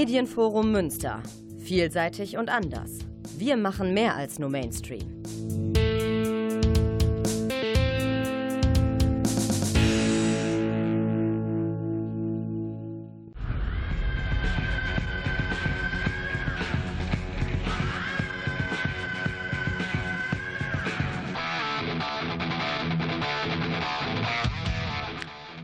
[0.00, 1.22] Medienforum Münster.
[1.58, 3.00] Vielseitig und anders.
[3.36, 5.22] Wir machen mehr als nur Mainstream.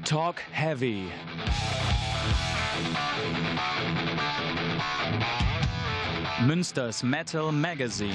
[0.04, 1.06] Talk Heavy.
[6.44, 8.14] Münsters Metal Magazine.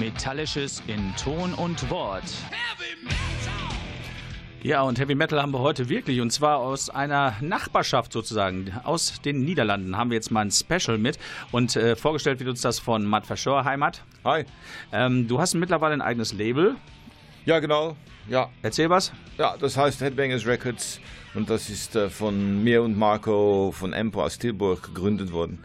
[0.00, 2.24] Metallisches in Ton und Wort.
[4.62, 8.72] Ja, und Heavy Metal haben wir heute wirklich, und zwar aus einer Nachbarschaft sozusagen.
[8.82, 11.20] Aus den Niederlanden haben wir jetzt mal ein Special mit.
[11.52, 13.64] Und äh, vorgestellt wird uns das von Matt Verschor.
[13.64, 14.02] Hi, Matt.
[14.24, 14.44] Hi.
[14.90, 16.74] Ähm, du hast mittlerweile ein eigenes Label.
[17.44, 17.96] Ja, genau.
[18.28, 18.50] Ja.
[18.62, 19.12] Erzähl was.
[19.38, 21.00] Ja, das heißt Headbangers Records.
[21.36, 25.58] Und das ist äh, von mir und Marco von Empo aus Tilburg gegründet worden.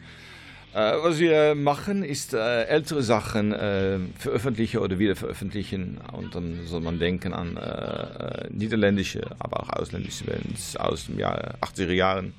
[0.74, 6.00] Äh, was wir machen, ist äh, ältere Sachen äh, veröffentlichen oder wieder veröffentlichen.
[6.12, 11.56] Und dann soll man denken an äh, niederländische, aber auch ausländische Bands aus dem Jahr
[11.62, 12.34] 80er Jahren.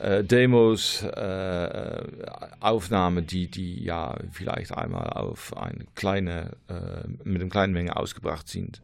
[0.00, 2.02] Äh, Demos, äh,
[2.58, 6.50] Aufnahmen, die, die ja vielleicht einmal auf eine kleine,
[7.22, 8.82] mit einer kleinen Menge ausgebracht sind.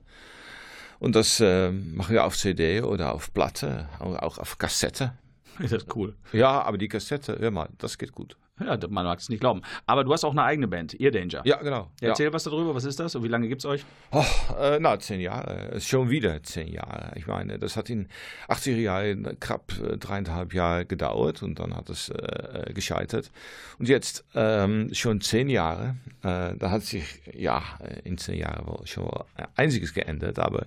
[1.03, 5.15] Und das machen wir auf CD oder auf Platte, auch auf Kassette.
[5.59, 6.15] Das ist cool.
[6.33, 8.39] Ja, aber die Kassette, hör mal, das geht gut.
[8.67, 9.63] Ja, man mag es nicht glauben.
[9.87, 11.43] Aber du hast auch eine eigene Band, Ear Danger.
[11.45, 11.91] Ja, genau.
[12.01, 12.33] Erzähl ja.
[12.33, 13.85] was darüber, was ist das und wie lange gibt es euch?
[14.11, 14.25] Oh,
[14.59, 15.81] äh, na, zehn Jahre.
[15.81, 17.13] Schon wieder zehn Jahre.
[17.17, 18.09] Ich meine, das hat in
[18.49, 23.31] 80er Jahren knapp äh, dreieinhalb Jahre gedauert und dann hat es äh, gescheitert.
[23.79, 25.97] Und jetzt ähm, schon zehn Jahre.
[26.23, 27.05] Äh, da hat sich,
[27.35, 27.63] ja,
[28.05, 29.11] in zehn Jahren wohl schon
[29.57, 30.67] einiges geändert, aber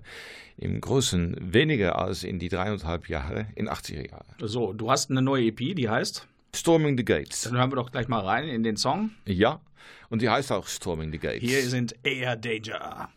[0.58, 4.26] im Großen weniger als in die dreieinhalb Jahre in 80er Jahren.
[4.40, 6.28] So, du hast eine neue EP, die heißt?
[6.56, 7.42] Storming the Gates.
[7.42, 9.12] Dann hören wir doch gleich mal rein in den Song.
[9.26, 9.60] Ja,
[10.10, 11.42] und die heißt auch Storming the Gates.
[11.42, 13.10] Hier sind Air Danger.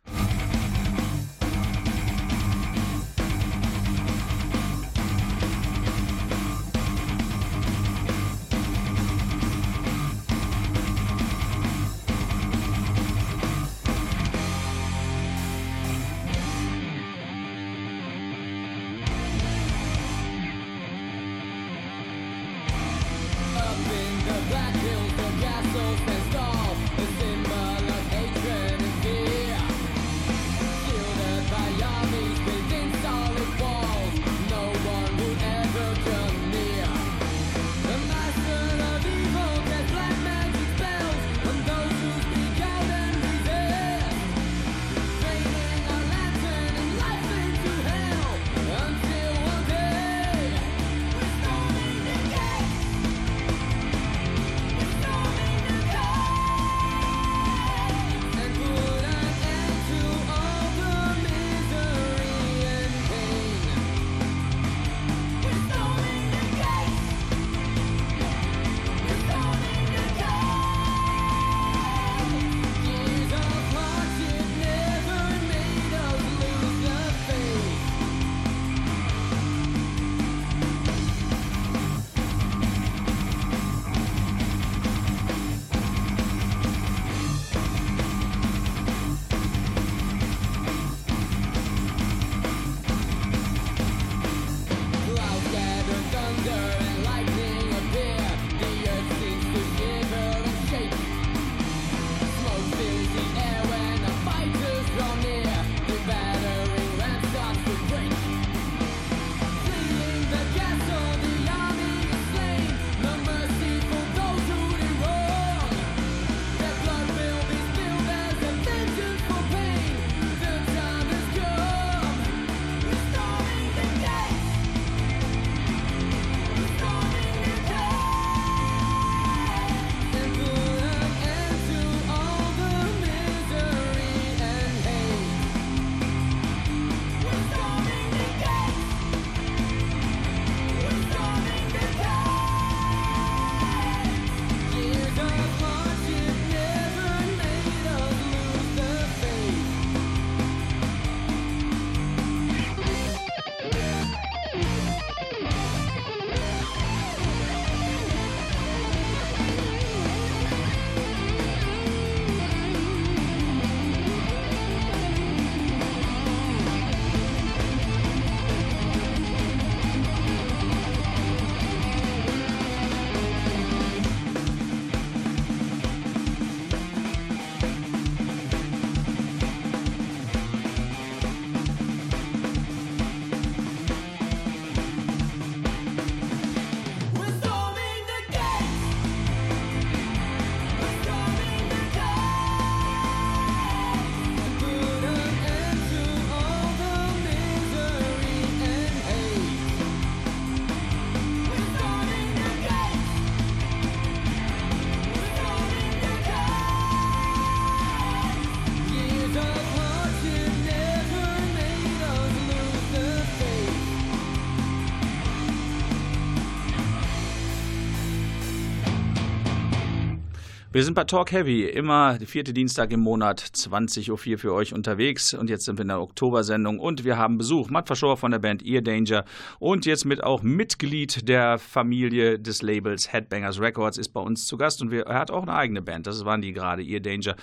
[220.78, 225.34] Wir sind bei Talk Heavy, immer vierte Dienstag im Monat, 20.04 Uhr für euch unterwegs.
[225.34, 227.68] Und jetzt sind wir in der Oktobersendung und wir haben Besuch.
[227.68, 229.24] Matt Verschorer von der Band Ear Danger
[229.58, 234.56] und jetzt mit auch Mitglied der Familie des Labels Headbangers Records ist bei uns zu
[234.56, 236.06] Gast und wir, er hat auch eine eigene Band.
[236.06, 237.34] Das waren die gerade, Ear Danger.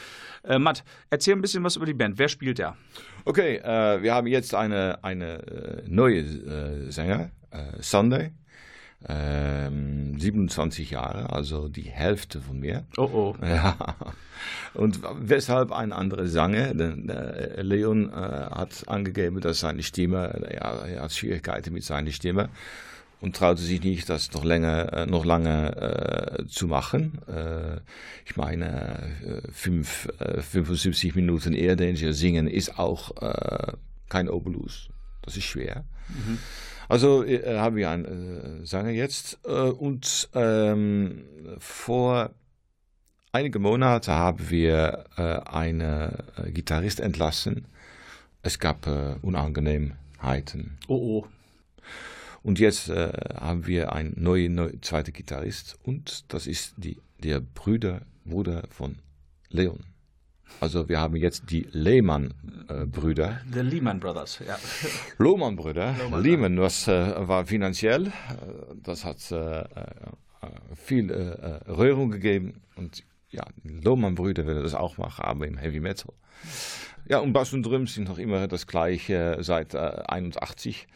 [0.45, 2.17] Äh, Matt, erzähl ein bisschen was über die Band.
[2.17, 2.77] Wer spielt da?
[3.25, 8.31] Okay, äh, wir haben jetzt eine, eine äh, neue äh, Sänger, äh, Sunday.
[9.07, 12.85] Ähm, 27 Jahre, also die Hälfte von mir.
[12.97, 13.35] Oh oh.
[13.41, 13.95] Ja.
[14.73, 16.73] Und weshalb ein anderer Sänger?
[16.73, 22.11] Denn, äh, Leon äh, hat angegeben, dass seine Stimme, ja, er hat Schwierigkeiten mit seiner
[22.11, 22.49] Stimme
[23.21, 27.19] und traute sich nicht, das noch länger, äh, noch lange äh, zu machen.
[27.27, 27.77] Äh,
[28.25, 33.11] ich meine, äh, fünf, 75 Minuten Air Danger singen ist auch
[34.09, 34.89] kein Obolus.
[35.21, 35.83] Das ist schwer.
[36.09, 36.37] Mhm.
[36.87, 41.25] Also äh, haben wir einen äh, Sänger jetzt äh, und ähm,
[41.57, 42.31] vor
[43.31, 47.67] einigen Monaten haben wir äh, einen äh, Gitarrist entlassen.
[48.41, 50.77] Es gab äh, Unangenehmheiten.
[50.87, 51.27] Oh oh.
[52.43, 58.03] Und jetzt haben wir einen neuen, neuen zweiten Gitarrist und das ist die, der Brüder,
[58.23, 58.99] Bruder von
[59.49, 59.94] Leon.
[60.59, 63.41] Also wir haben jetzt die Lehmann-Brüder.
[63.51, 64.57] The Lehman Brothers, ja.
[65.17, 65.95] Lohmann-Brüder.
[66.21, 68.11] Lehman, was äh, war finanziell,
[68.83, 69.65] das hat äh, äh
[70.75, 75.79] viel äh, Rührung gegeben und ja, die Lohmann-Brüder werden das auch machen, aber im Heavy
[75.79, 76.13] Metal.
[77.07, 80.87] Ja, und Bass und Drums sind noch immer das gleiche seit äh, 81.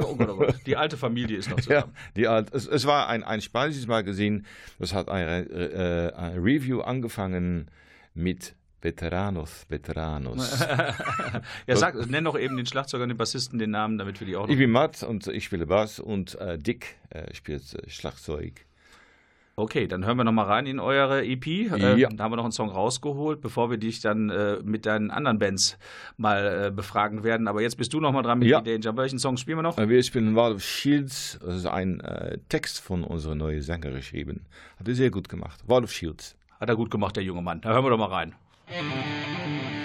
[0.00, 0.56] Oh Gott, oh Gott.
[0.66, 1.92] Die alte Familie ist noch zusammen.
[1.94, 4.44] Ja, die alte, es, es war ein, ein spanisches Magazin,
[4.78, 7.70] das hat eine, äh, eine Review angefangen
[8.14, 10.60] mit Veteranos, Veteranos.
[11.66, 14.36] ja, sag, nenn doch eben den Schlagzeuger und den Bassisten den Namen, damit wir die
[14.36, 14.50] auch noch.
[14.50, 18.64] Ich bin Matt und ich spiele Bass und äh, Dick äh, spielt äh, Schlagzeug.
[19.56, 21.44] Okay, dann hören wir nochmal rein in eure EP.
[21.48, 22.08] Äh, ja.
[22.10, 25.40] Da haben wir noch einen Song rausgeholt, bevor wir dich dann äh, mit deinen anderen
[25.40, 25.76] Bands
[26.16, 27.48] mal äh, befragen werden.
[27.48, 28.60] Aber jetzt bist du nochmal dran mit ja.
[28.60, 28.96] Danger.
[28.96, 29.76] Welchen Song spielen wir noch?
[29.76, 31.40] Wir spielen Wall of Shields.
[31.44, 32.00] Das ist ein
[32.48, 34.44] Text von unserer neuen Sänger geschrieben.
[34.78, 35.60] Hat er sehr gut gemacht.
[35.66, 36.36] Wall of Shields.
[36.60, 37.60] Hat er gut gemacht, der junge Mann.
[37.60, 38.36] Da hören wir doch mal rein.
[38.70, 39.77] Thank you.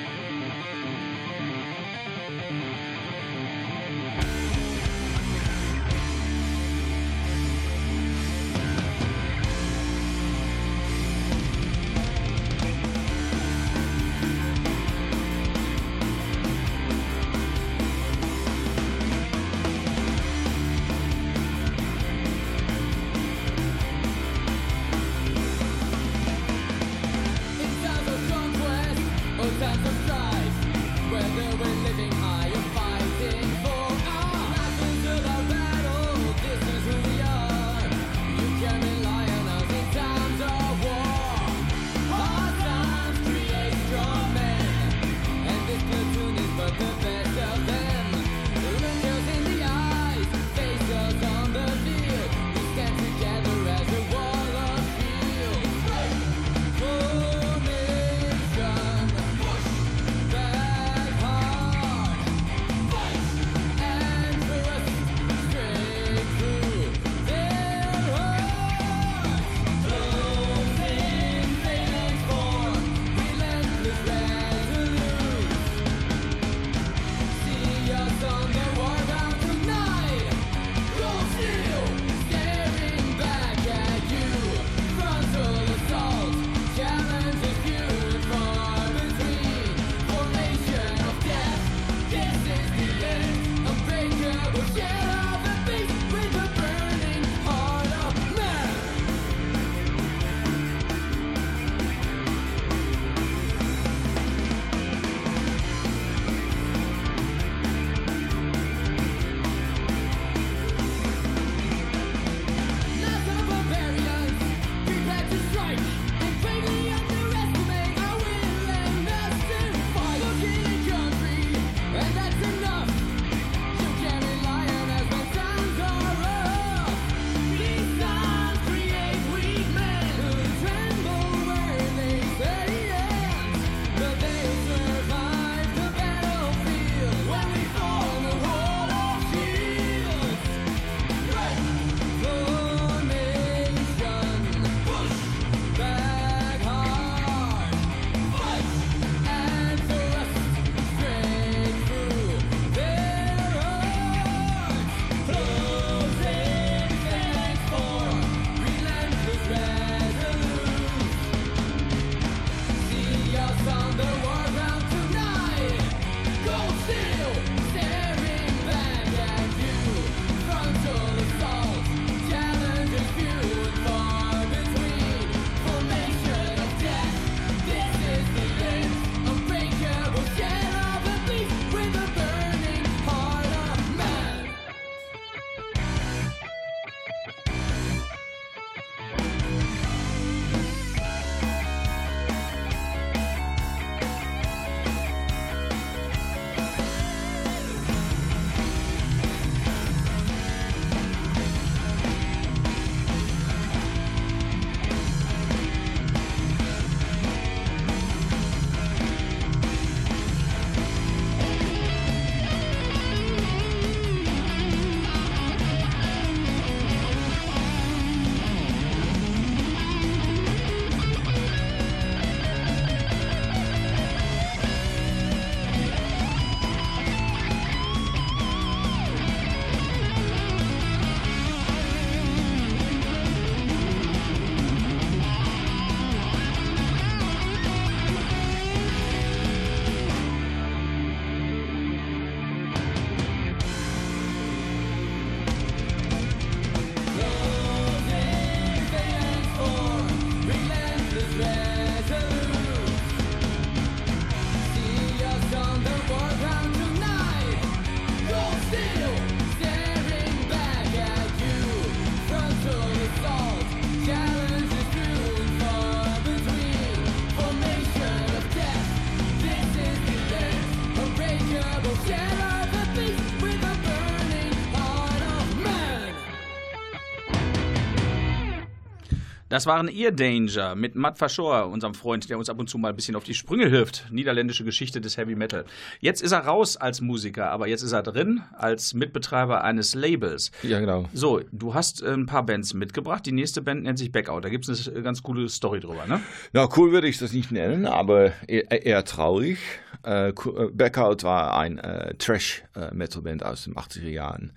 [279.53, 282.89] Das waren Ear Danger mit Matt Verschor, unserem Freund, der uns ab und zu mal
[282.89, 284.07] ein bisschen auf die Sprünge hilft.
[284.09, 285.63] Niederländische Geschichte des Heavy Metal.
[285.99, 290.49] Jetzt ist er raus als Musiker, aber jetzt ist er drin als Mitbetreiber eines Labels.
[290.63, 291.07] Ja, genau.
[291.13, 293.27] So, du hast äh, ein paar Bands mitgebracht.
[293.27, 294.41] Die nächste Band nennt sich Backout.
[294.43, 296.19] Da gibt es eine ganz coole Story drüber, ne?
[296.51, 299.59] Na, cool würde ich das nicht nennen, aber eher, eher traurig.
[300.03, 300.33] Äh, äh
[300.73, 304.51] Backout war ein äh, Trash-Metal-Band aus den 80er Jahren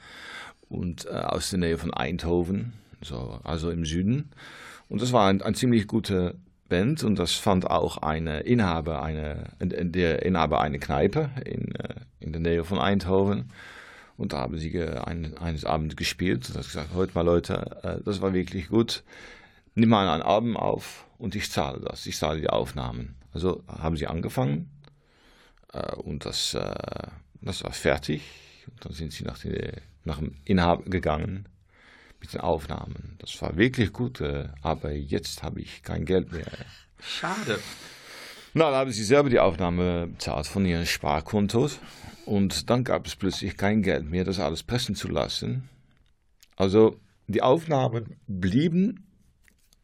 [0.70, 2.72] und äh, aus der Nähe von Eindhoven,
[3.02, 4.30] so, also im Süden.
[4.88, 6.34] Und das war ein, ein ziemlich guter
[6.68, 12.32] Band und das fand auch eine Inhaber, eine, der Inhaber eine Kneipe in, äh, in
[12.32, 13.52] der Nähe von Eindhoven.
[14.16, 18.02] Und da haben sie ein, eines Abends gespielt und hat gesagt, heute mal Leute, äh,
[18.04, 19.04] das war wirklich gut.
[19.74, 22.06] Nimm mal einen Abend auf und ich zahle das.
[22.06, 23.16] Ich zahle die Aufnahmen.
[23.32, 24.70] Also haben sie angefangen
[25.72, 26.56] äh, und das,
[27.42, 28.22] das war fertig.
[28.70, 29.70] Und dann sind sie nach, die,
[30.04, 31.46] nach dem Inhaber gegangen
[32.20, 33.16] mit den Aufnahmen.
[33.18, 36.50] Das war wirklich gut, äh, aber jetzt habe ich kein Geld mehr.
[37.00, 37.58] Schade.
[38.54, 41.78] Na, dann haben sie selber die Aufnahme bezahlt von ihren Sparkontos
[42.24, 45.68] und dann gab es plötzlich kein Geld mehr, das alles pressen zu lassen.
[46.56, 49.06] Also die Aufnahmen blieben,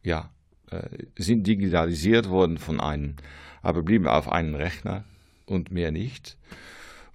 [0.01, 0.31] ja,
[0.71, 3.15] äh, sind digitalisiert worden von einem,
[3.61, 5.03] aber blieben auf einem Rechner
[5.45, 6.37] und mehr nicht.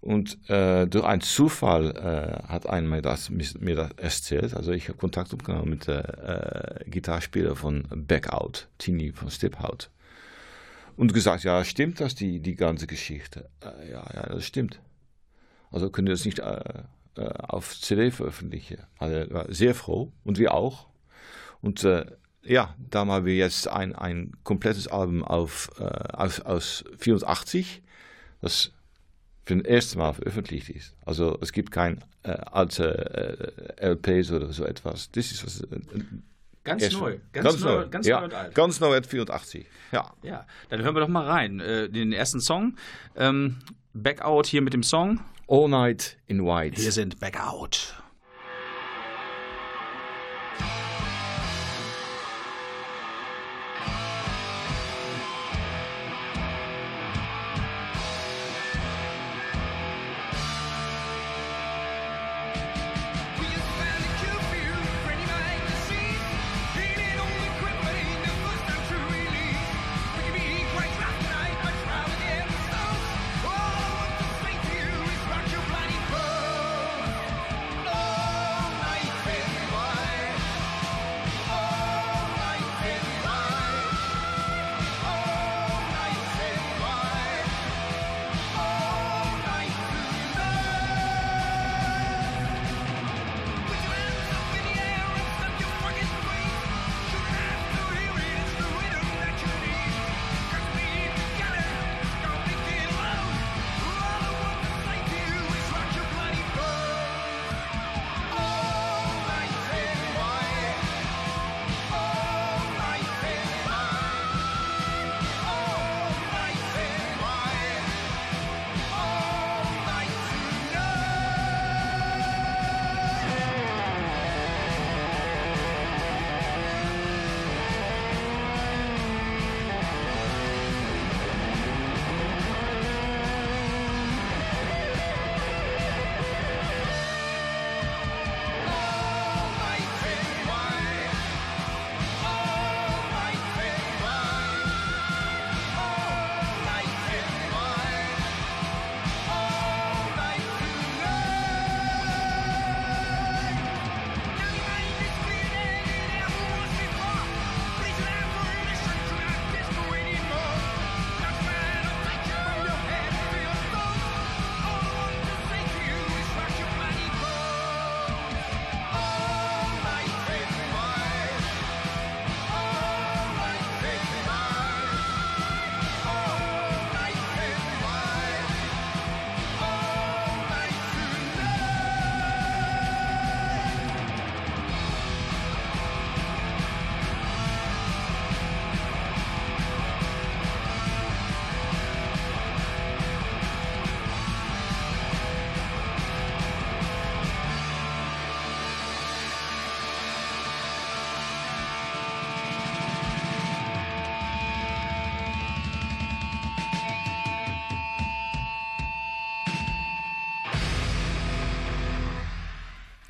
[0.01, 4.55] Und äh, durch einen Zufall äh, hat einer mir das, mir das erzählt.
[4.55, 9.89] Also ich habe Kontakt aufgenommen mit äh, Gitarrespieler von Backout, Tini von Stiphout.
[10.97, 13.49] Und gesagt, ja, stimmt das, die, die ganze Geschichte?
[13.61, 14.81] Äh, ja, ja, das stimmt.
[15.71, 16.83] Also können wir das nicht äh,
[17.17, 18.79] äh, auf CD veröffentlichen.
[18.99, 20.87] Also er war sehr froh und wir auch.
[21.61, 21.85] Und
[22.45, 27.83] ja, da haben wir jetzt ein, ein komplettes Album auf, aus, aus 84.
[28.41, 28.73] Das
[29.49, 30.95] für das erste Mal veröffentlicht ist.
[31.07, 35.11] Also es gibt kein äh, alte äh, LPs oder so etwas.
[35.11, 35.63] Das ist was.
[35.63, 35.81] Äh,
[36.65, 37.19] Ganz neu.
[37.33, 37.89] Ganz, ganz neu.
[37.89, 38.55] Ganz ja, neu und alt.
[38.55, 39.67] Ganz neu 84.
[39.91, 40.13] Ja.
[40.23, 41.61] Ja, dann hören wir doch mal rein.
[41.61, 42.77] Äh, den ersten Song.
[43.17, 43.57] Ähm,
[43.95, 45.21] Back Out hier mit dem Song.
[45.47, 46.79] All Night in White.
[46.79, 47.95] Hier sind Back Out.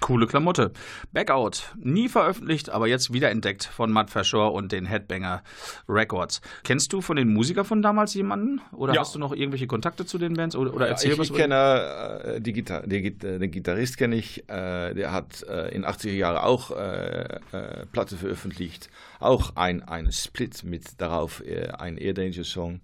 [0.09, 0.73] Coole Klamotte.
[1.13, 5.43] Backout, nie veröffentlicht, aber jetzt wiederentdeckt von Matt Verschor und den Headbanger
[5.87, 6.41] Records.
[6.65, 8.63] Kennst du von den Musikern von damals jemanden?
[8.73, 9.03] Oder ja.
[9.03, 10.57] hast du noch irgendwelche Kontakte zu den Bands?
[10.57, 11.29] Oder, oder ja, erzähl ich, was?
[11.29, 15.85] Ich kenne äh, die Gitar die, den Gitarrist kenne ich, äh, der hat äh, in
[15.85, 18.89] 80er Jahren auch äh, äh, Platte veröffentlicht,
[19.21, 22.81] auch ein, ein Split mit darauf, äh, ein Air Danger Song.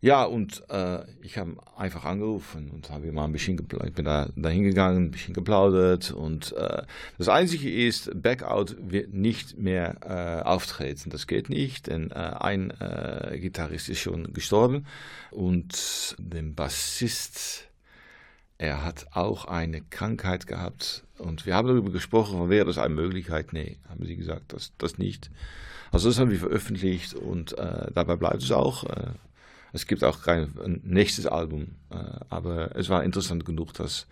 [0.00, 3.88] Ja, und äh, ich habe einfach angerufen und habe mal ein bisschen geplaudert.
[3.88, 6.12] Ich bin da hingegangen, ein bisschen geplaudert.
[6.12, 6.82] Und äh,
[7.18, 9.96] das Einzige ist, Backout wird nicht mehr
[10.42, 11.10] äh, auftreten.
[11.10, 14.86] Das geht nicht, denn äh, ein äh, Gitarrist ist schon gestorben.
[15.32, 17.68] Und der Bassist,
[18.56, 21.02] er hat auch eine Krankheit gehabt.
[21.18, 23.52] Und wir haben darüber gesprochen, wäre das eine Möglichkeit?
[23.52, 25.28] Nee, haben sie gesagt, das, das nicht.
[25.90, 28.84] Also das haben wir veröffentlicht und äh, dabei bleibt es auch.
[28.84, 29.14] Äh,
[29.72, 30.52] es gibt auch kein
[30.82, 31.96] nächstes Album, äh,
[32.28, 34.06] aber es war interessant genug, das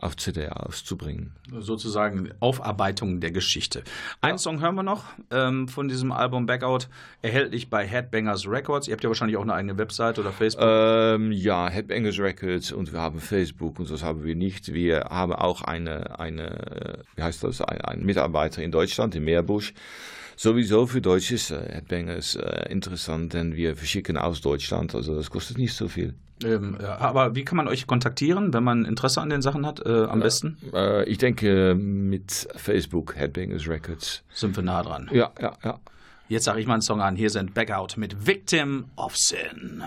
[0.00, 1.32] auf CD auszubringen.
[1.58, 3.82] Sozusagen Aufarbeitung der Geschichte.
[4.20, 4.38] Ein ja.
[4.38, 6.88] Song hören wir noch ähm, von diesem Album Backout,
[7.22, 8.88] erhältlich bei Headbangers Records.
[8.88, 10.66] Ihr habt ja wahrscheinlich auch eine eigene Website oder Facebook.
[10.68, 14.72] Ähm, ja, Headbangers Records und wir haben Facebook und das haben wir nicht.
[14.72, 19.72] Wir haben auch eine, eine wie heißt das, ein, ein Mitarbeiter in Deutschland, in Meerbusch
[20.36, 25.30] sowieso für Deutsch ist äh, Headbangers äh, interessant, denn wir verschicken aus Deutschland, also das
[25.30, 26.14] kostet nicht so viel.
[26.44, 30.04] Ähm, aber wie kann man euch kontaktieren, wenn man Interesse an den Sachen hat, äh,
[30.04, 30.58] am besten?
[30.74, 34.22] Äh, ich denke mit Facebook, Headbangers Records.
[34.34, 35.08] Sind wir nah dran.
[35.12, 35.80] Ja, ja, ja.
[36.28, 37.16] Jetzt sage ich mal einen Song an.
[37.16, 39.82] Hier sind Backout mit Victim of Sin.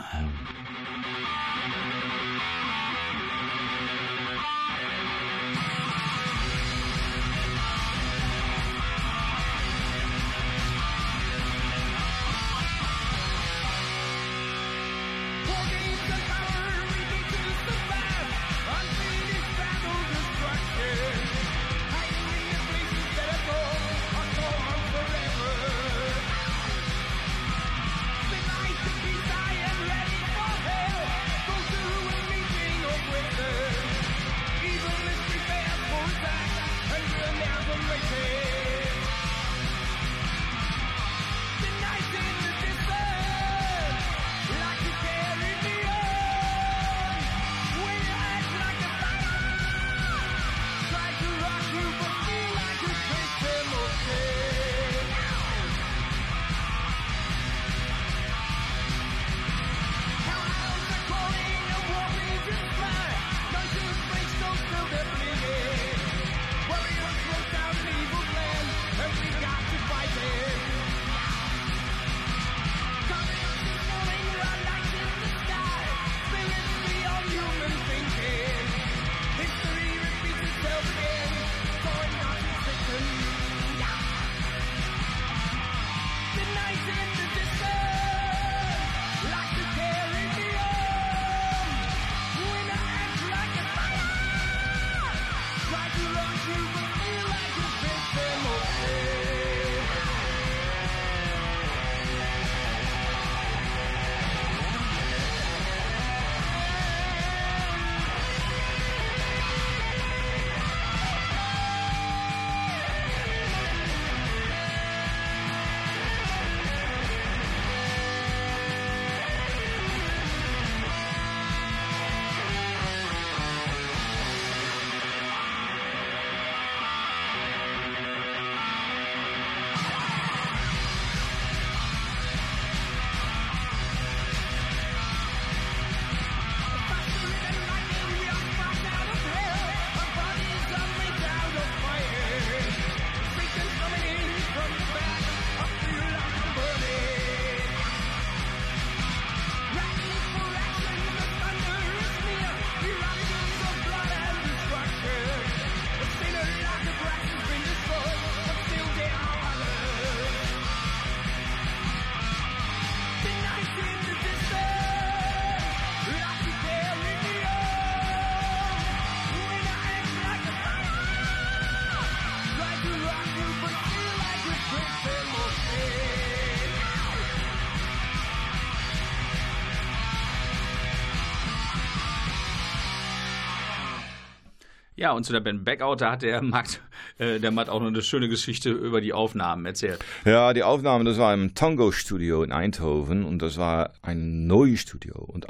[185.00, 186.82] Ja, und zu der Band Backout, da hat der Matt,
[187.20, 190.00] äh, der Matt auch noch eine schöne Geschichte über die Aufnahmen erzählt.
[190.26, 195.16] Ja, die Aufnahmen, das war im Tango-Studio in Eindhoven und das war ein neues Studio
[195.16, 195.48] und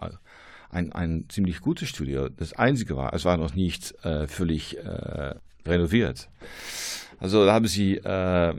[0.70, 2.30] ein, ein ziemlich gutes Studio.
[2.30, 5.34] Das Einzige war, es war noch nicht äh, völlig, äh,
[5.66, 6.30] renoviert.
[7.18, 8.54] Also da haben sie äh,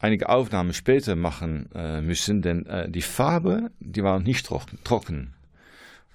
[0.00, 4.46] einige Aufnahmen später machen äh, müssen, denn äh, die Farbe, die war nicht
[4.84, 5.32] trocken.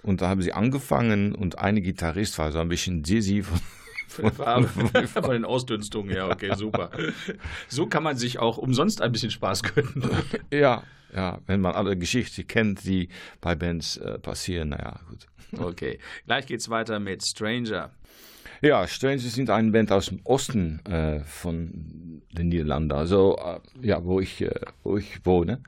[0.04, 3.60] Und da haben sie angefangen und ein Gitarrist war so ein bisschen dizzy von,
[4.12, 4.68] Farbe.
[5.08, 6.16] von den Ausdünstungen.
[6.16, 6.92] Ja, okay, super.
[7.68, 10.10] So kann man sich auch umsonst ein bisschen Spaß gönnen.
[10.52, 13.10] Ja, ja, wenn man alle Geschichten kennt, die
[13.42, 15.28] bei Bands äh, passieren, naja, gut.
[15.60, 17.92] Okay, gleich geht's weiter mit Stranger.
[18.62, 24.04] Ja, Stranger sind eine Band aus dem Osten äh, von den Niederlanden, also äh, ja,
[24.04, 24.52] wo ich, äh,
[24.84, 25.62] wo ich wohne.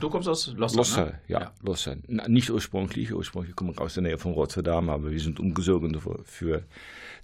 [0.00, 1.20] Du kommst aus Losser, Losser ne?
[1.28, 1.52] ja, ja.
[1.62, 1.96] Losser.
[2.08, 6.24] Nicht ursprünglich, ursprünglich komme ich aus der Nähe von Rotterdam, aber wir sind umgezogen für,
[6.24, 6.64] für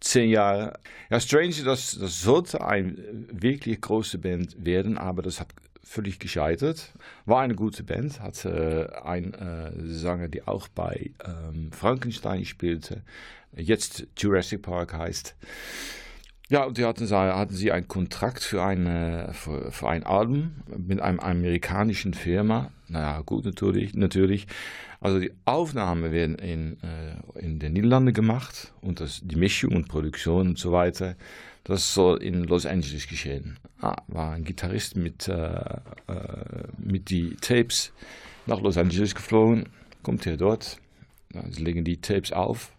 [0.00, 0.78] zehn Jahre.
[1.10, 2.96] Ja, Stranger, das, das sollte eine
[3.30, 5.48] wirklich große Band werden, aber das hat
[5.82, 6.92] völlig gescheitert.
[7.26, 13.02] War eine gute Band, hatte äh, einen äh, Sänger, der auch bei ähm, Frankenstein spielte,
[13.56, 15.34] jetzt Jurassic Park heißt.
[16.50, 21.00] Ja, und die hatten, hatten sie einen Kontrakt für, eine, für, für ein Album mit
[21.00, 22.72] einem amerikanischen Firma.
[22.88, 24.48] Naja, gut, natürlich, natürlich.
[25.00, 29.86] Also die Aufnahmen werden in, äh, in den Niederlanden gemacht und das, die Mischung und
[29.86, 31.14] Produktion und so weiter,
[31.62, 33.56] das soll in Los Angeles geschehen.
[33.80, 35.78] Ah, war ein Gitarrist mit, äh, äh,
[36.78, 37.92] mit die Tapes
[38.46, 39.68] nach Los Angeles geflogen,
[40.02, 40.78] kommt hier dort,
[41.50, 42.72] sie legen die Tapes auf.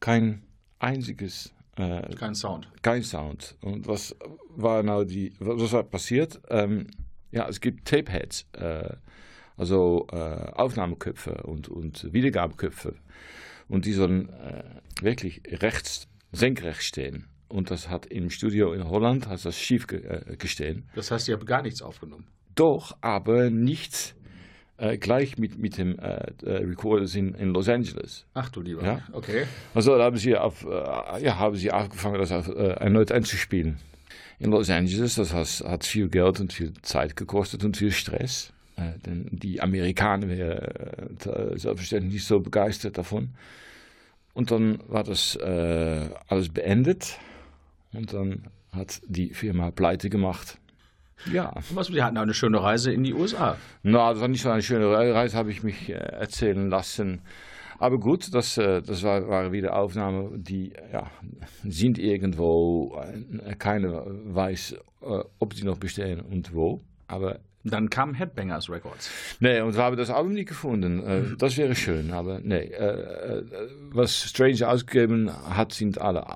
[0.00, 0.42] Kein
[0.78, 2.68] einziges äh, kein Sound.
[2.82, 3.56] Kein Sound.
[3.60, 4.16] Und was
[4.48, 6.40] war nou die, was war passiert?
[6.48, 6.86] Ähm,
[7.30, 8.96] ja, es gibt Tapeheads, äh,
[9.56, 12.94] also äh, Aufnahmeköpfe und, und Wiedergabeköpfe.
[13.68, 14.62] Und die sollen äh,
[15.00, 17.28] wirklich rechts, senkrecht stehen.
[17.48, 20.88] Und das hat im Studio in Holland hat das schief ge äh, gestehen.
[20.94, 22.26] Das heißt, ihr habt gar nichts aufgenommen?
[22.54, 24.14] Doch, aber nichts
[24.76, 28.26] äh, gleich mit, mit dem äh, äh, Recorders in, in Los Angeles.
[28.34, 29.02] Ach du lieber, ja?
[29.12, 29.44] okay.
[29.74, 33.78] Also da haben sie, auf, äh, ja, haben sie angefangen, das auf, äh, erneut einzuspielen.
[34.40, 38.52] In Los Angeles, das hat, hat, viel Geld und viel Zeit gekostet und viel Stress.
[38.76, 43.30] Äh, denn die Amerikaner wären selbstverständlich nicht so begeistert davon.
[44.32, 47.20] Und dann war das alles beendet
[47.92, 50.58] und dann hat die Firma pleite gemacht.
[51.32, 51.52] Ja.
[51.70, 53.56] Was, wir hatten eine schöne Reise in die USA.
[53.82, 57.22] Na, das war nicht so eine schöne Reise, habe ich mich äh, erzählen lassen.
[57.78, 61.10] Aber gut, das, äh, das war, war wieder Aufnahmen, die ja,
[61.64, 63.00] sind irgendwo,
[63.44, 64.76] äh, keiner weiß,
[65.38, 66.80] ob sie noch bestehen und wo.
[67.08, 69.10] Aber dann kam Headbangers Records.
[69.40, 70.96] Nee, und wir haben das Album nicht gefunden.
[70.96, 71.38] Mhm.
[71.38, 72.70] Das wäre schön, aber nee.
[73.90, 76.26] Was Stranger ausgegeben hat, sind alle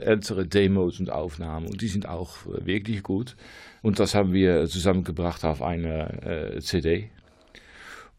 [0.00, 3.36] ältere Demos und Aufnahmen und die sind auch wirklich gut.
[3.82, 7.10] Und das haben wir zusammengebracht auf eine äh, CD.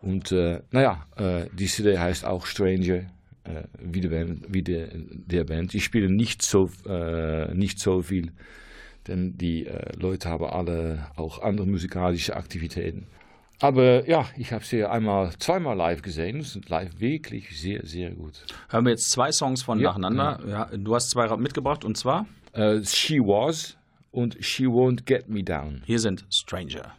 [0.01, 3.05] Und äh, naja, äh, die CD heißt auch Stranger,
[3.43, 5.73] äh, wie, der Band, wie der, der Band.
[5.73, 8.31] Die spielen nicht so, äh, nicht so viel,
[9.07, 13.07] denn die äh, Leute haben alle auch andere musikalische Aktivitäten.
[13.61, 16.39] Aber ja, ich habe sie einmal, zweimal live gesehen.
[16.39, 18.45] Es sind live wirklich sehr, sehr gut.
[18.69, 20.39] Hören wir jetzt zwei Songs von ja, nacheinander.
[20.47, 20.69] Ja.
[20.77, 22.25] du hast zwei mitgebracht und zwar?
[22.83, 23.78] She Was
[24.11, 25.83] und She Won't Get Me Down.
[25.85, 26.98] Hier sind Stranger.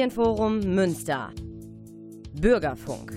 [0.00, 1.30] Medienforum Münster.
[2.32, 3.09] Bürgerfunk.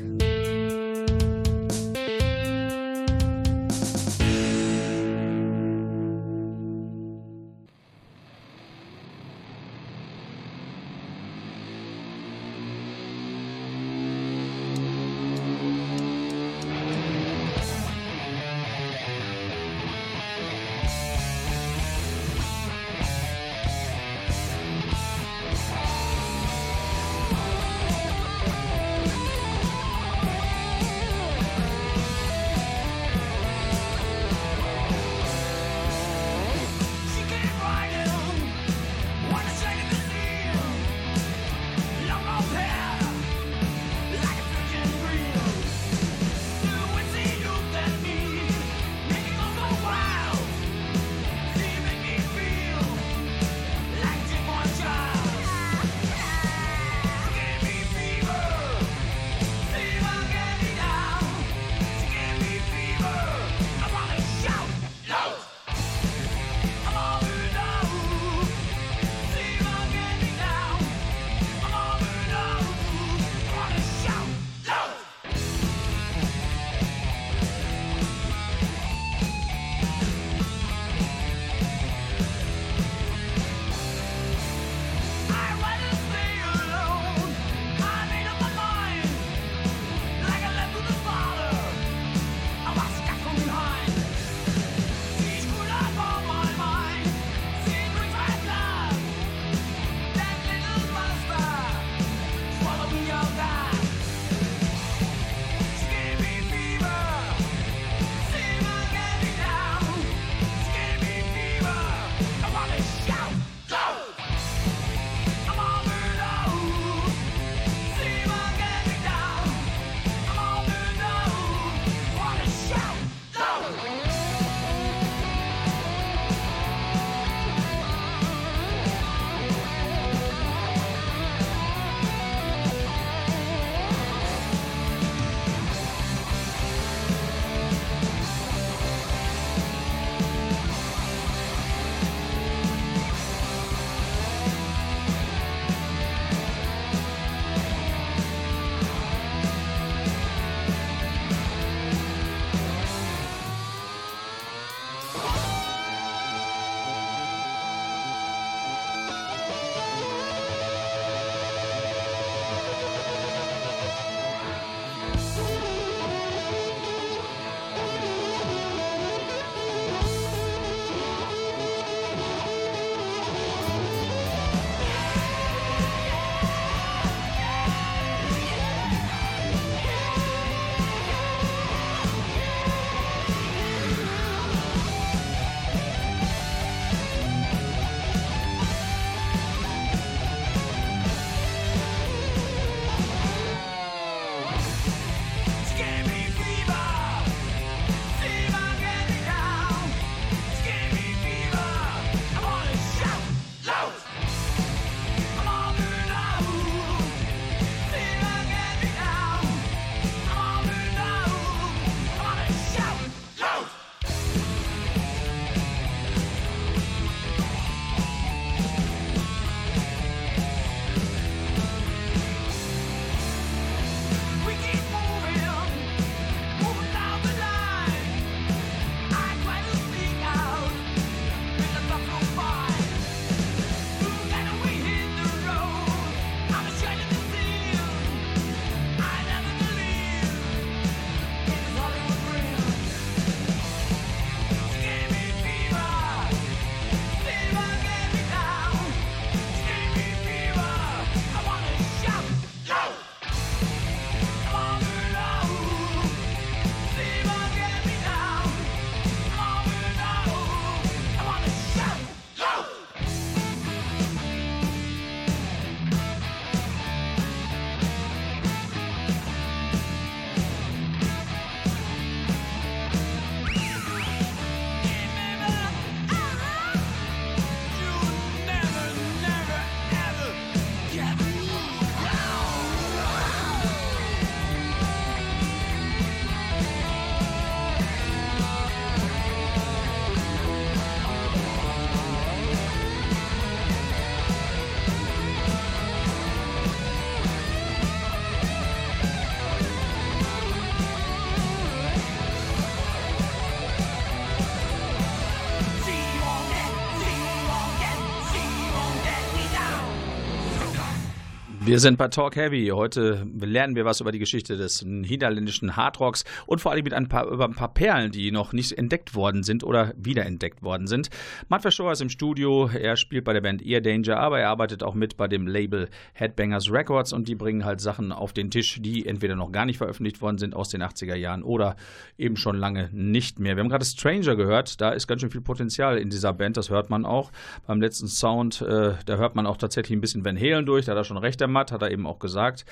[311.74, 312.68] Wir sind bei Talk Heavy.
[312.68, 317.10] Heute lernen wir was über die Geschichte des niederländischen Hardrocks und vor allem mit ein
[317.10, 321.10] paar, über ein paar Perlen, die noch nicht entdeckt worden sind oder wiederentdeckt worden sind.
[321.50, 322.68] Matt Verschauer ist im Studio.
[322.68, 325.90] Er spielt bei der Band Ear Danger, aber er arbeitet auch mit bei dem Label
[326.14, 329.80] Headbangers Records und die bringen halt Sachen auf den Tisch, die entweder noch gar nicht
[329.80, 331.76] veröffentlicht worden sind aus den 80er Jahren oder
[332.20, 333.56] eben schon lange nicht mehr.
[333.56, 334.80] Wir haben gerade Stranger gehört.
[334.80, 336.56] Da ist ganz schön viel Potenzial in dieser Band.
[336.56, 337.32] Das hört man auch.
[337.66, 340.86] Beim letzten Sound, äh, da hört man auch tatsächlich ein bisschen Van Halen durch.
[340.86, 342.66] Da hat er schon recht, der Matt, hat er eben auch gesagt.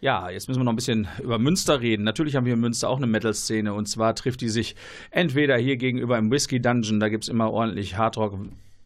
[0.00, 2.02] Ja, jetzt müssen wir noch ein bisschen über Münster reden.
[2.02, 4.74] Natürlich haben wir in Münster auch eine Metal-Szene und zwar trifft die sich
[5.12, 8.36] entweder hier gegenüber im Whisky Dungeon, da gibt es immer ordentlich Hardrock,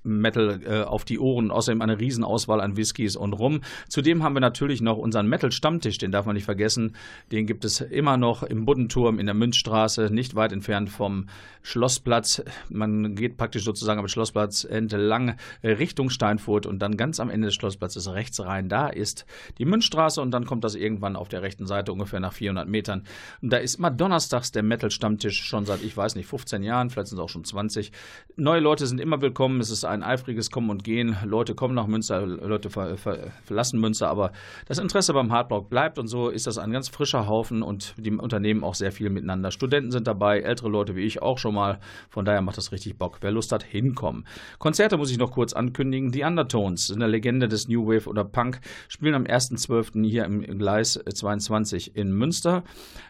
[0.06, 1.50] Metal äh, auf die Ohren.
[1.50, 3.60] Außerdem eine Riesenauswahl an Whiskys und Rum.
[3.88, 6.96] Zudem haben wir natürlich noch unseren Metal-Stammtisch, den darf man nicht vergessen.
[7.32, 11.26] Den gibt es immer noch im Buddenturm in der Münzstraße, nicht weit entfernt vom
[11.62, 12.42] Schlossplatz.
[12.68, 17.54] Man geht praktisch sozusagen am Schlossplatz entlang Richtung Steinfurt und dann ganz am Ende des
[17.54, 18.68] Schlossplatzes rechts rein.
[18.68, 19.26] Da ist
[19.58, 23.02] die Münzstraße und dann kommt das irgendwann auf der rechten Seite ungefähr nach 400 Metern.
[23.42, 27.08] Und da ist immer donnerstags der Metal-Stammtisch schon seit, ich weiß nicht, 15 Jahren, vielleicht
[27.08, 27.92] sind es auch schon 20.
[28.36, 29.60] Neue Leute sind immer willkommen.
[29.60, 31.16] Es ist ein ein eifriges Kommen und Gehen.
[31.24, 34.32] Leute kommen nach Münster, Leute ver, ver, verlassen Münster, aber
[34.66, 38.12] das Interesse beim Hardblock bleibt und so ist das ein ganz frischer Haufen und die
[38.12, 39.50] Unternehmen auch sehr viel miteinander.
[39.50, 41.78] Studenten sind dabei, ältere Leute wie ich auch schon mal.
[42.10, 43.18] Von daher macht das richtig Bock.
[43.22, 44.26] Wer Lust hat, hinkommen.
[44.58, 46.12] Konzerte muss ich noch kurz ankündigen.
[46.12, 50.06] Die Undertones sind eine Legende des New Wave oder Punk, spielen am 1.12.
[50.06, 52.64] hier im Gleis 22 in Münster.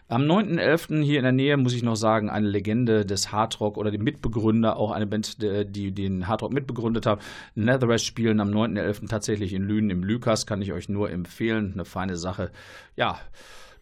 [0.07, 1.03] Am 9.11.
[1.03, 4.77] hier in der Nähe muss ich noch sagen, eine Legende des Hardrock oder die Mitbegründer,
[4.77, 7.21] auch eine Band, die den Hardrock mitbegründet hat.
[7.55, 9.07] Netherest spielen am 9.11.
[9.07, 11.73] tatsächlich in Lünen im Lukas, kann ich euch nur empfehlen.
[11.73, 12.51] Eine feine Sache.
[12.95, 13.19] Ja.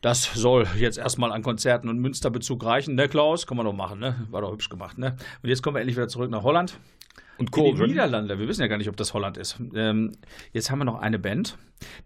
[0.02, 3.48] Das soll jetzt erstmal an Konzerten und Münsterbezug reichen, ne, Klaus?
[3.48, 4.28] Kann man doch machen, ne?
[4.30, 5.16] War doch hübsch gemacht, ne?
[5.42, 6.78] Und jetzt kommen wir endlich wieder zurück nach Holland.
[7.38, 7.56] Und.
[7.56, 8.40] In die Niederlande.
[8.40, 9.60] Wir wissen ja gar nicht, ob das Holland ist.
[9.76, 10.14] Ähm,
[10.54, 11.58] jetzt haben wir noch eine Band,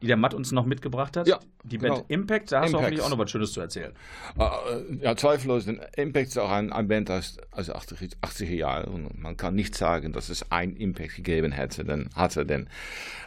[0.02, 1.28] die der Matt uns noch mitgebracht hat.
[1.28, 1.40] Ja.
[1.64, 2.06] Die Band genau.
[2.08, 2.52] Impact.
[2.52, 2.74] Da hast Impact.
[2.74, 3.92] du hoffentlich auch noch was Schönes zu erzählen.
[4.38, 5.66] Uh, ja, zweifellos.
[5.66, 8.86] Denn Impact ist auch ein, ein Band aus, aus 80, 80er Jahren.
[8.86, 11.84] Und man kann nicht sagen, dass es ein Impact gegeben hätte.
[11.84, 12.68] Denn, hatte, denn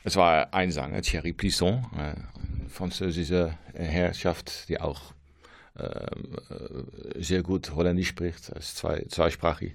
[0.05, 2.17] es war ein Sänger, Thierry Plisson, eine
[2.69, 5.22] französische Herrschaft, die auch äh,
[7.19, 9.73] sehr gut Holländisch spricht, ist zwei, zweisprachig.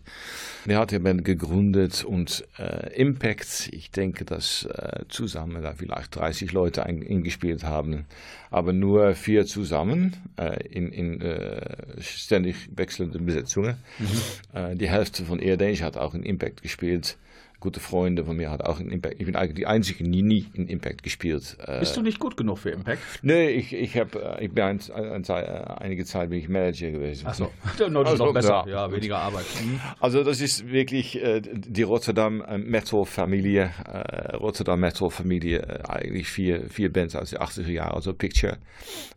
[0.67, 6.15] Er hat die Band gegründet und äh, Impact, ich denke, dass äh, zusammen da vielleicht
[6.15, 8.05] 30 Leute eingespielt haben,
[8.51, 13.77] aber nur vier zusammen äh, in, in äh, ständig wechselnden Besetzungen.
[13.99, 14.77] Mhm.
[14.77, 17.17] die Hälfte von Air Danger hat auch in Impact gespielt
[17.59, 19.15] gute Freunde von mir hat auch in Impact.
[19.19, 21.57] Ich bin eigentlich die einzige, die nie in Impact gespielt.
[21.65, 21.79] Äh.
[21.79, 23.01] Bist du nicht gut genug für Impact?
[23.23, 26.91] Nee, ich, ich, hab, äh, ich bin ein, ein, ein, einige Zeit bin ich Manager
[26.91, 27.25] gewesen.
[27.25, 27.51] Achso,
[27.89, 29.45] noch, also, noch besser, ja, ja weniger Arbeit.
[29.63, 29.79] Mhm.
[29.99, 36.27] Also das ist wirklich äh, die Rotterdam Metal Familie, äh, Rotterdam Metal Familie, äh, eigentlich
[36.27, 38.57] vier, vier Bands aus den 80er Jahren, also Picture,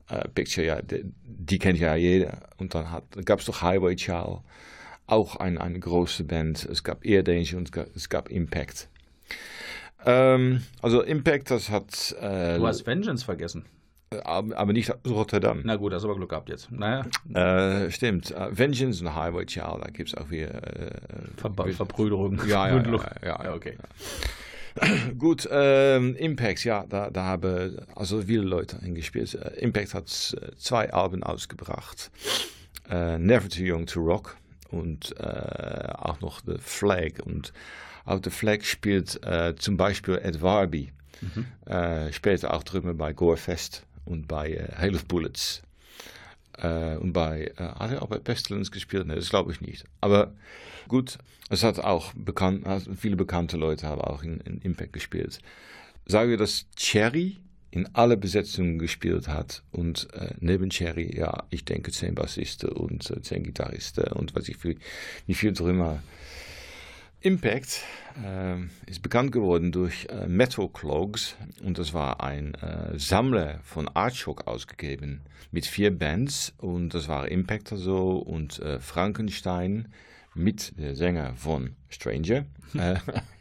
[0.09, 2.38] äh, Picture, ja, die, die kennt ja jeder.
[2.57, 2.86] Und dann
[3.24, 4.41] gab es doch Highway Child
[5.11, 6.65] auch ein, eine große Band.
[6.65, 8.89] Es gab Air Danger und es gab Impact.
[10.05, 12.15] Ähm, also Impact, das hat...
[12.21, 13.65] Äh, du hast Vengeance vergessen.
[14.25, 15.61] Aber nicht Rotterdam.
[15.63, 16.73] Na gut, hast aber Glück gehabt jetzt.
[16.73, 17.07] Naja.
[17.33, 18.33] Äh, stimmt.
[18.33, 20.49] Uh, Vengeance und Highway Child, da gibt es auch wieder.
[20.53, 20.91] Äh,
[21.37, 22.41] Ver Verbrüderung.
[22.49, 23.77] Ja, ja, ja, ja, ja, okay.
[25.19, 29.35] Gut, ähm, Impact, ja, da, da haben also viele Leute eingespielt.
[29.59, 32.11] Impact hat zwei Alben ausgebracht.
[32.89, 34.37] Never Too Young to Rock
[34.71, 37.21] und äh, auch noch The Flag.
[37.25, 37.53] Und
[38.05, 40.93] auf The Flag spielt äh, zum Beispiel Ed Warby.
[41.21, 41.47] Mhm.
[41.66, 45.62] Äh, später auch drüben bei Gorefest und bei äh, Hail of Bullets.
[46.59, 49.07] Äh, und bei, äh, hat er auch bei Pestilence gespielt?
[49.07, 49.85] Ne, das glaube ich nicht.
[50.01, 50.33] Aber
[50.89, 51.18] gut,
[51.49, 52.66] es hat auch bekannt,
[52.97, 55.41] viele bekannte Leute haben auch in, in Impact gespielt.
[56.07, 57.39] Sagen wir, dass Cherry
[57.71, 63.11] in alle Besetzungen gespielt hat und äh, neben Cherry, ja, ich denke zehn Bassisten und
[63.11, 64.75] äh, zehn Gitarristen und was ich für
[65.27, 66.03] wie viel Drummer.
[67.23, 67.83] Impact
[68.25, 68.57] äh,
[68.87, 74.47] ist bekannt geworden durch äh, Metal Clogs und das war ein äh, Sammler von Artshock
[74.47, 75.21] ausgegeben
[75.53, 79.89] mit vier Bands und das war Impact also und äh, Frankenstein
[80.35, 82.47] mit der Sänger von Stranger.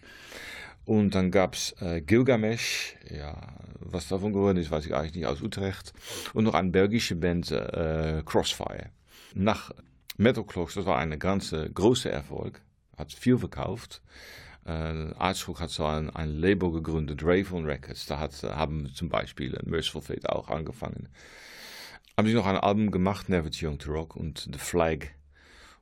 [0.89, 3.37] Und dann gab es äh, Gilgamesh, ja,
[3.79, 5.93] was davon geworden ist, weiß ich eigentlich nicht, aus Utrecht.
[6.33, 8.89] Und noch eine belgische Band, äh, Crossfire.
[9.35, 9.69] Nach
[10.17, 12.61] Metal Clocks, das war ein ganz großer Erfolg,
[12.97, 14.01] hat viel verkauft.
[14.65, 18.07] Äh, Artschrock hat so ein, ein, Label gegründet, Raven Records.
[18.07, 21.07] Da hat, haben zum Beispiel Merciful Fate auch angefangen.
[22.17, 25.09] Haben sie noch ein Album gemacht, Never Too Young to Rock und The Flag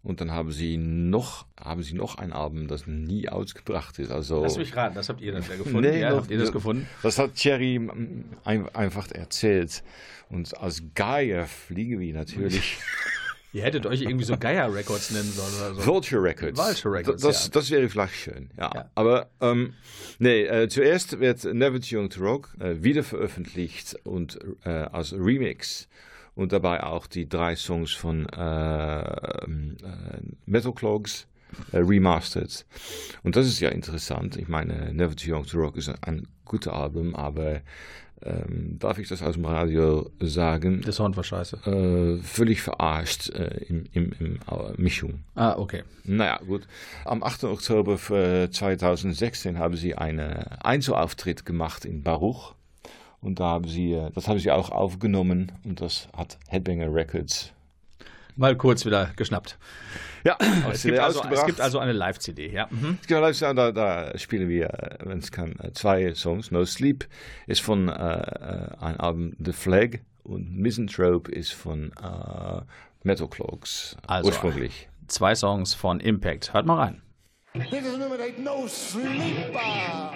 [0.08, 4.10] Und dann haben sie noch, haben sie noch ein Album, das nie ausgebracht ist.
[4.10, 5.82] Also, Lass mich raten, das habt ihr dann wieder gefunden.
[5.82, 6.88] Nee, ja, noch- habt ihr das gefunden?
[7.04, 7.76] Das hat Thierry
[8.46, 9.84] ein, einfach erzählt.
[10.30, 12.78] Und als Geier fliegen wir natürlich.
[13.52, 15.86] Ihr hättet euch irgendwie so Geier Records nennen sollen oder so.
[15.86, 16.58] Vulture Records.
[16.58, 17.52] Vulture Records, das, ja.
[17.52, 18.72] das wäre vielleicht schön, ja.
[18.74, 18.90] Ja.
[18.96, 19.74] Aber ähm,
[20.20, 25.12] nee, äh, zuerst wird Never Too Young to Rock äh, wieder veröffentlicht und äh, als
[25.12, 25.90] Remix.
[26.38, 29.48] Und dabei auch die drei Songs von äh, äh,
[30.46, 31.26] Metal Clogs
[31.72, 32.64] äh, remastered.
[33.24, 34.38] Und das ist ja interessant.
[34.38, 37.62] Ich meine, Never Too Young to Rock ist ein gutes Album, aber
[38.22, 40.82] ähm, darf ich das aus dem Radio sagen?
[40.82, 41.58] Der Sound war scheiße.
[41.66, 45.24] Äh, völlig verarscht äh, im, im, im äh, Mischung.
[45.34, 45.84] Ah, okay.
[46.04, 46.68] Naja, gut.
[47.04, 47.46] Am 8.
[47.46, 52.54] Oktober äh, 2016 haben sie einen Einzelauftritt gemacht in Baruch.
[53.22, 57.52] Und da haben sie, äh, das haben sie auch aufgenommen und das hat Headbanger Records.
[58.36, 59.58] Mal kurz wieder geschnappt.
[60.24, 60.38] Ja,
[60.72, 62.68] Es gibt, also, es gibt also eine Live-CD, ja.
[62.70, 63.00] Mhm.
[63.08, 66.52] Genau, live sagen, da, da spielen wir, äh, wenn es kann, äh, zwei Songs.
[66.52, 67.08] No Sleep
[67.48, 72.62] ist von äh, einem Album The Flag und Misanthrope ist von äh,
[73.04, 74.88] Metal Clogs Also- ursprünglich.
[75.08, 76.54] Zwei Songs von Impact.
[76.54, 77.02] Hört mal rein.
[77.54, 80.12] Niggas eliminate no sleeper.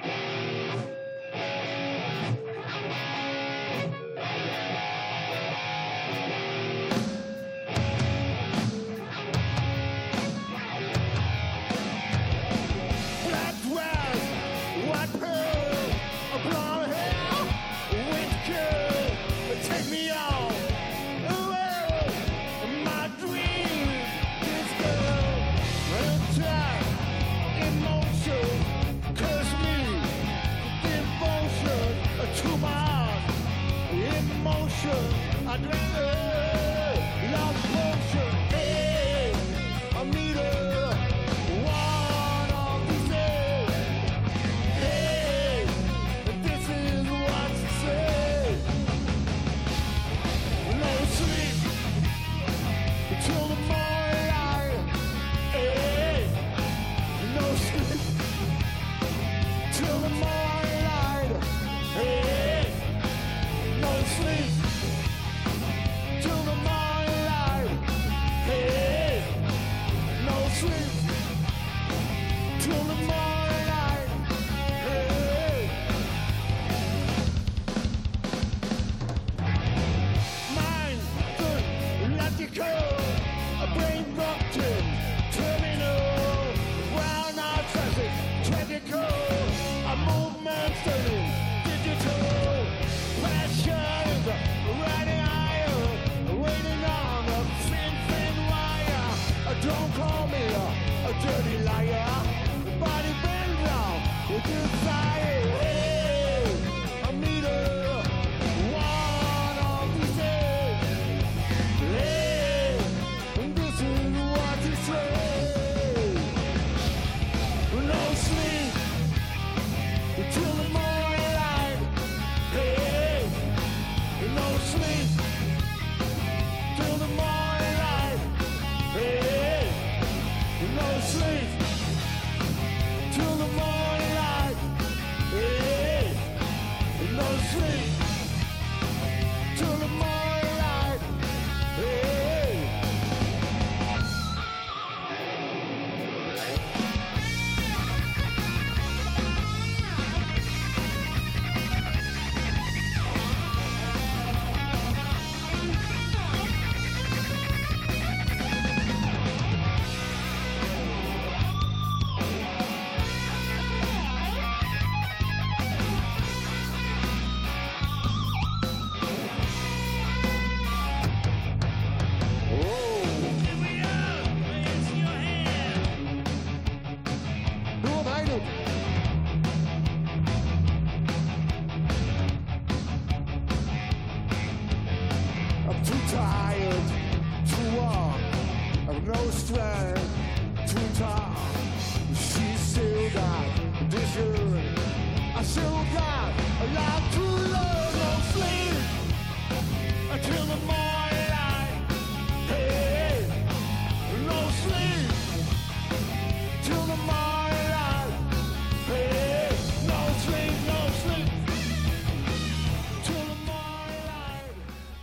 [35.51, 35.90] hundred.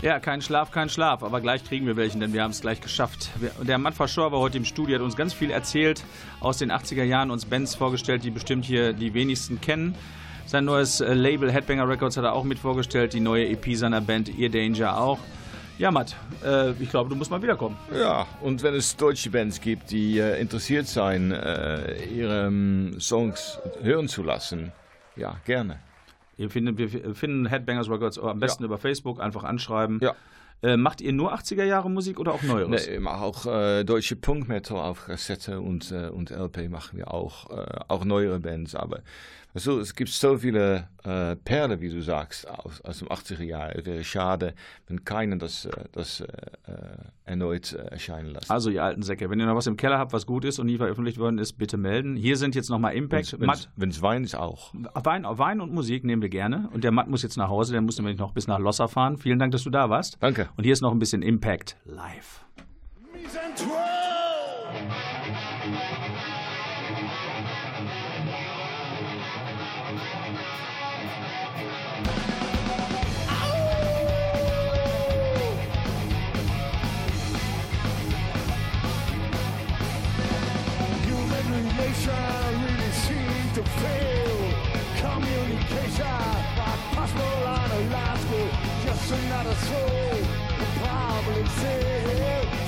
[0.09, 2.81] Ja, kein Schlaf, kein Schlaf, aber gleich kriegen wir welchen, denn wir haben es gleich
[2.81, 3.29] geschafft.
[3.61, 6.03] Der Mann Schor war heute im Studio, hat uns ganz viel erzählt
[6.41, 9.95] aus den 80er Jahren, uns Bands vorgestellt, die bestimmt hier die wenigsten kennen.
[10.47, 14.01] Sein neues äh, Label Headbanger Records hat er auch mit vorgestellt, die neue EP seiner
[14.01, 15.19] Band Ear Danger auch.
[15.77, 17.77] Ja, Matt, äh, ich glaube, du musst mal wiederkommen.
[17.95, 23.59] Ja, und wenn es deutsche Bands gibt, die äh, interessiert sein, äh, ihre ähm, Songs
[23.83, 24.73] hören zu lassen,
[25.17, 25.81] ja, gerne.
[26.39, 28.67] Wir finden, wir finden Headbangers Records am besten ja.
[28.67, 29.99] über Facebook, einfach anschreiben.
[30.01, 30.15] Ja.
[30.61, 32.87] Äh, macht ihr nur 80er Jahre Musik oder auch Neueres?
[32.87, 37.15] Nee, ich mache auch äh, deutsche Punk-Metal auf Kassette und, äh, und LP machen wir
[37.15, 37.51] auch.
[37.51, 39.01] Äh, auch neuere Bands, aber
[39.55, 43.73] also, es gibt so viele äh, Perlen, wie du sagst, aus, aus den 80er Jahren.
[43.77, 44.55] Es wäre schade,
[44.87, 46.27] wenn keiner das, äh, das äh,
[47.25, 48.51] erneut äh, erscheinen lässt.
[48.51, 50.67] Also, ihr alten Säcke, wenn ihr noch was im Keller habt, was gut ist und
[50.67, 52.15] nie veröffentlicht worden ist, bitte melden.
[52.17, 53.37] Hier sind jetzt nochmal Impact.
[53.77, 54.73] Wenn es Wein ist, auch.
[54.95, 56.69] Wein, Wein und Musik nehmen wir gerne.
[56.73, 59.17] Und der Matt muss jetzt nach Hause, der muss nämlich noch bis nach Losser fahren.
[59.17, 60.19] Vielen Dank, dass du da warst.
[60.21, 60.49] Danke.
[60.57, 62.45] Und hier ist noch ein bisschen Impact live.
[63.29, 63.98] Communication
[89.11, 90.19] and not a soul
[90.59, 91.47] will probably.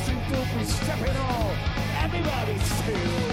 [0.05, 1.57] Seem to be stepping on
[2.03, 3.29] everybody's shoes.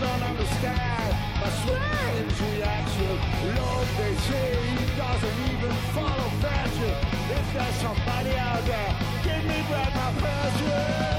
[0.00, 3.14] Don't understand my strange reaction.
[3.56, 4.54] Love, they say,
[4.96, 6.94] doesn't even follow fashion.
[7.30, 11.17] If there's somebody out there, give me back my passion.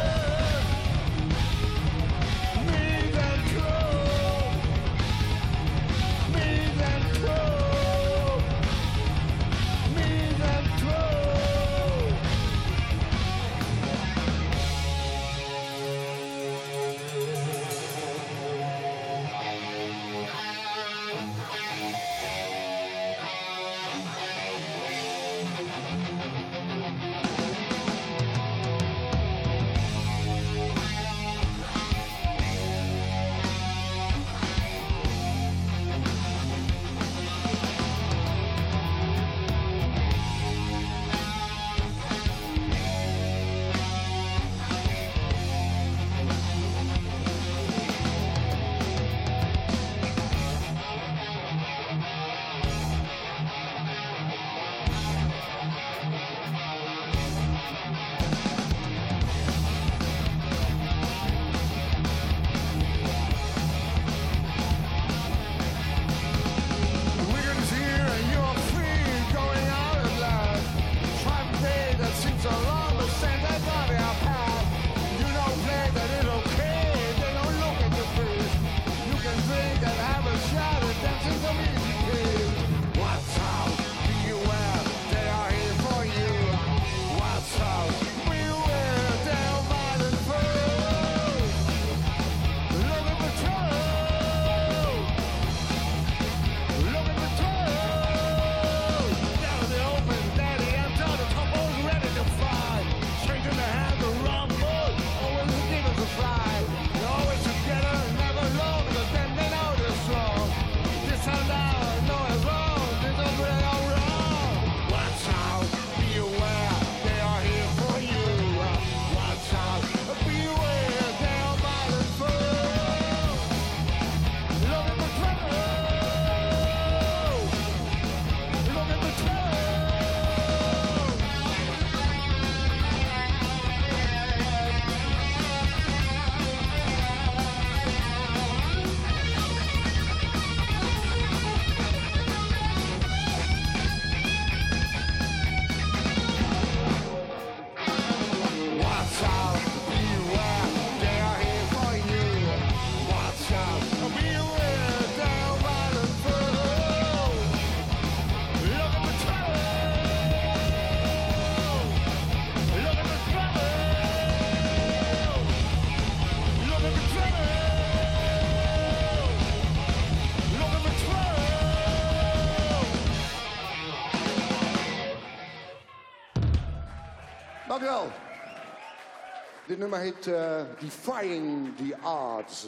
[179.79, 182.67] Nummer heet uh, Defying the Odds.